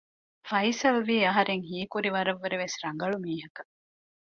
[0.47, 3.71] ފައިސަލްވީ އަހަރެން ހީކުރި ވަރަށް ވުރެވެސް ރަނގަޅު މީހަކަށް